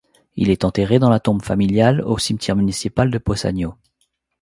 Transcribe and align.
Il 0.35 0.49
est 0.49 0.65
enterré 0.65 0.97
dans 0.97 1.11
la 1.11 1.19
tombe 1.19 1.43
familiale 1.43 2.01
au 2.01 2.17
cimetière 2.17 2.55
municipal 2.55 3.11
de 3.11 3.19
Possagno. 3.19 3.75